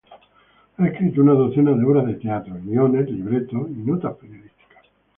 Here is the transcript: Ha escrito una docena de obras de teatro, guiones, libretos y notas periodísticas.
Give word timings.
Ha 0.77 0.87
escrito 0.87 1.21
una 1.21 1.33
docena 1.33 1.73
de 1.75 1.85
obras 1.85 2.07
de 2.07 2.15
teatro, 2.15 2.55
guiones, 2.59 3.07
libretos 3.07 3.69
y 3.69 3.75
notas 3.83 4.15
periodísticas. 4.15 4.83